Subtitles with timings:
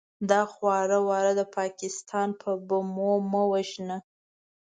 [0.29, 3.97] دا خواره واره د پاکستان په بمو مه وژنه!